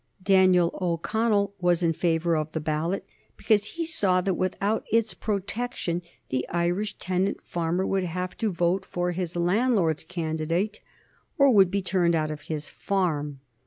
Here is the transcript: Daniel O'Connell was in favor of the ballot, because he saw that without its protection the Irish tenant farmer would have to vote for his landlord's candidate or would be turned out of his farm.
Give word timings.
Daniel 0.23 0.75
O'Connell 0.81 1.53
was 1.61 1.83
in 1.83 1.93
favor 1.93 2.35
of 2.35 2.53
the 2.53 2.59
ballot, 2.59 3.05
because 3.37 3.65
he 3.77 3.85
saw 3.85 4.19
that 4.19 4.33
without 4.33 4.83
its 4.91 5.13
protection 5.13 6.01
the 6.29 6.43
Irish 6.49 6.97
tenant 6.97 7.39
farmer 7.43 7.85
would 7.85 8.05
have 8.05 8.35
to 8.37 8.51
vote 8.51 8.83
for 8.83 9.11
his 9.11 9.35
landlord's 9.35 10.03
candidate 10.03 10.79
or 11.37 11.51
would 11.51 11.69
be 11.69 11.83
turned 11.83 12.15
out 12.15 12.31
of 12.31 12.41
his 12.41 12.67
farm. 12.67 13.41